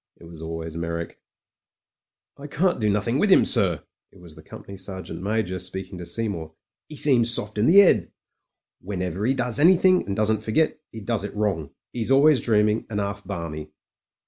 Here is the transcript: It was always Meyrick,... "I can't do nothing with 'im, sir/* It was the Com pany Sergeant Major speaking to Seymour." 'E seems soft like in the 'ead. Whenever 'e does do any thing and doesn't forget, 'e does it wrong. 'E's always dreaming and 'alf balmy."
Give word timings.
It 0.19 0.23
was 0.23 0.41
always 0.41 0.75
Meyrick,... 0.75 1.19
"I 2.35 2.47
can't 2.47 2.79
do 2.81 2.89
nothing 2.89 3.19
with 3.19 3.31
'im, 3.31 3.45
sir/* 3.45 3.83
It 4.11 4.19
was 4.19 4.33
the 4.35 4.41
Com 4.41 4.63
pany 4.63 4.79
Sergeant 4.79 5.21
Major 5.21 5.59
speaking 5.59 5.99
to 5.99 6.07
Seymour." 6.07 6.55
'E 6.89 6.95
seems 6.95 7.29
soft 7.31 7.51
like 7.55 7.59
in 7.59 7.65
the 7.71 7.81
'ead. 7.81 8.11
Whenever 8.81 9.23
'e 9.27 9.35
does 9.35 9.57
do 9.57 9.61
any 9.61 9.77
thing 9.77 10.03
and 10.07 10.15
doesn't 10.15 10.41
forget, 10.43 10.79
'e 10.91 11.01
does 11.01 11.23
it 11.23 11.35
wrong. 11.35 11.69
'E's 11.93 12.09
always 12.09 12.41
dreaming 12.41 12.87
and 12.89 12.99
'alf 12.99 13.23
balmy." 13.23 13.73